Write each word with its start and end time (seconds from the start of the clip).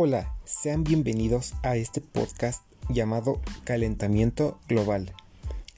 Hola, 0.00 0.32
sean 0.44 0.84
bienvenidos 0.84 1.54
a 1.64 1.74
este 1.74 2.00
podcast 2.00 2.62
llamado 2.88 3.40
Calentamiento 3.64 4.60
Global. 4.68 5.12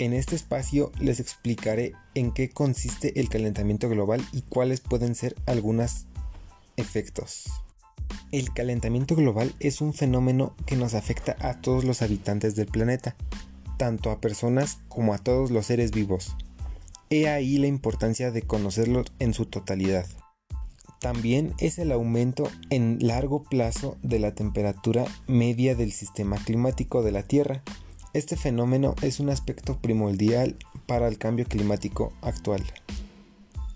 En 0.00 0.12
este 0.12 0.34
espacio 0.34 0.90
les 0.98 1.20
explicaré 1.20 1.92
en 2.16 2.32
qué 2.32 2.50
consiste 2.50 3.20
el 3.20 3.28
calentamiento 3.28 3.88
global 3.88 4.20
y 4.32 4.42
cuáles 4.42 4.80
pueden 4.80 5.14
ser 5.14 5.36
algunos 5.46 6.06
efectos. 6.76 7.44
El 8.32 8.52
calentamiento 8.52 9.14
global 9.14 9.54
es 9.60 9.80
un 9.80 9.94
fenómeno 9.94 10.56
que 10.66 10.74
nos 10.74 10.94
afecta 10.94 11.36
a 11.38 11.60
todos 11.60 11.84
los 11.84 12.02
habitantes 12.02 12.56
del 12.56 12.66
planeta, 12.66 13.14
tanto 13.76 14.10
a 14.10 14.20
personas 14.20 14.80
como 14.88 15.14
a 15.14 15.18
todos 15.18 15.52
los 15.52 15.66
seres 15.66 15.92
vivos. 15.92 16.34
He 17.08 17.28
ahí 17.28 17.56
la 17.58 17.68
importancia 17.68 18.32
de 18.32 18.42
conocerlo 18.42 19.04
en 19.20 19.32
su 19.32 19.46
totalidad. 19.46 20.06
También 21.00 21.54
es 21.58 21.78
el 21.78 21.92
aumento 21.92 22.50
en 22.70 22.98
largo 23.00 23.44
plazo 23.44 23.96
de 24.02 24.18
la 24.18 24.34
temperatura 24.34 25.04
media 25.28 25.74
del 25.76 25.92
sistema 25.92 26.36
climático 26.36 27.02
de 27.02 27.12
la 27.12 27.22
Tierra. 27.22 27.62
Este 28.14 28.36
fenómeno 28.36 28.96
es 29.02 29.20
un 29.20 29.30
aspecto 29.30 29.78
primordial 29.78 30.56
para 30.86 31.06
el 31.06 31.18
cambio 31.18 31.44
climático 31.46 32.12
actual. 32.20 32.64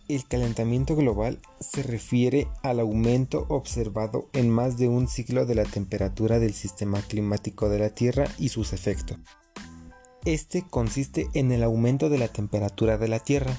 El 0.09 0.27
calentamiento 0.27 0.97
global 0.97 1.39
se 1.61 1.85
refiere 1.85 2.49
al 2.63 2.81
aumento 2.81 3.47
observado 3.49 4.29
en 4.33 4.51
más 4.51 4.77
de 4.77 4.89
un 4.89 5.07
ciclo 5.07 5.47
de 5.47 5.55
la 5.55 5.65
temperatura 5.65 6.41
del 6.41 6.55
sistema 6.55 7.01
climático 7.03 7.69
de 7.69 7.79
la 7.79 7.91
Tierra 7.91 8.27
y 8.37 8.49
sus 8.49 8.73
efectos. 8.73 9.19
Este 10.25 10.65
consiste 10.69 11.29
en 11.35 11.53
el 11.53 11.63
aumento 11.63 12.09
de 12.09 12.19
la 12.19 12.29
temperatura 12.29 12.99
de 12.99 13.09
la 13.09 13.21
Tierra, 13.21 13.57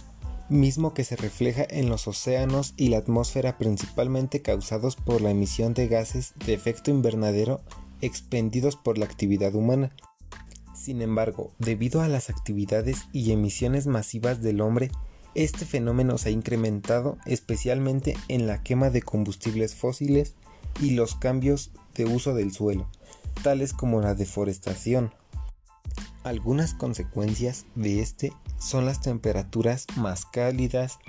mismo 0.49 0.93
que 0.93 1.03
se 1.03 1.15
refleja 1.15 1.65
en 1.69 1.89
los 1.89 2.07
océanos 2.07 2.73
y 2.77 2.89
la 2.89 2.97
atmósfera 2.97 3.57
principalmente 3.57 4.41
causados 4.41 4.95
por 4.95 5.21
la 5.21 5.31
emisión 5.31 5.73
de 5.73 5.87
gases 5.87 6.33
de 6.45 6.53
efecto 6.53 6.91
invernadero 6.91 7.61
expendidos 8.01 8.75
por 8.75 8.97
la 8.97 9.05
actividad 9.05 9.55
humana. 9.55 9.91
Sin 10.75 11.01
embargo, 11.01 11.51
debido 11.59 12.01
a 12.01 12.09
las 12.09 12.29
actividades 12.29 13.07
y 13.13 13.31
emisiones 13.31 13.87
masivas 13.87 14.41
del 14.41 14.59
hombre, 14.59 14.91
este 15.35 15.65
fenómeno 15.65 16.17
se 16.17 16.29
ha 16.29 16.31
incrementado 16.31 17.17
especialmente 17.25 18.17
en 18.27 18.45
la 18.45 18.61
quema 18.61 18.89
de 18.89 19.01
combustibles 19.01 19.75
fósiles 19.75 20.35
y 20.81 20.91
los 20.91 21.15
cambios 21.15 21.71
de 21.95 22.05
uso 22.05 22.33
del 22.33 22.51
suelo, 22.51 22.87
tales 23.43 23.73
como 23.73 24.01
la 24.01 24.13
deforestación, 24.13 25.13
algunas 26.23 26.73
consecuencias 26.73 27.65
de 27.75 28.01
este 28.01 28.33
son 28.57 28.85
las 28.85 29.01
temperaturas 29.01 29.85
más 29.97 30.25
cálidas, 30.25 30.99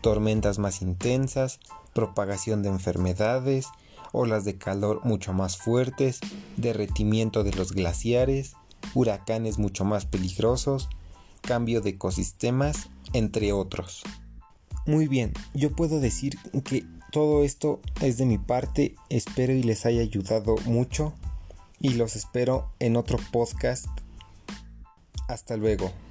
tormentas 0.00 0.58
más 0.58 0.82
intensas, 0.82 1.60
propagación 1.92 2.62
de 2.62 2.68
enfermedades, 2.68 3.68
olas 4.12 4.44
de 4.44 4.58
calor 4.58 5.00
mucho 5.04 5.32
más 5.32 5.56
fuertes, 5.56 6.20
derretimiento 6.56 7.44
de 7.44 7.52
los 7.52 7.72
glaciares, 7.72 8.54
huracanes 8.94 9.58
mucho 9.58 9.84
más 9.84 10.06
peligrosos, 10.06 10.88
cambio 11.40 11.80
de 11.80 11.90
ecosistemas, 11.90 12.88
entre 13.12 13.52
otros. 13.52 14.02
Muy 14.86 15.08
bien, 15.08 15.32
yo 15.54 15.72
puedo 15.74 16.00
decir 16.00 16.36
que 16.64 16.84
todo 17.10 17.44
esto 17.44 17.80
es 18.00 18.18
de 18.18 18.26
mi 18.26 18.38
parte, 18.38 18.96
espero 19.08 19.52
y 19.52 19.62
les 19.62 19.86
haya 19.86 20.02
ayudado 20.02 20.56
mucho 20.66 21.14
y 21.80 21.90
los 21.90 22.16
espero 22.16 22.70
en 22.80 22.96
otro 22.96 23.18
podcast 23.30 23.86
hasta 25.28 25.56
luego. 25.56 26.03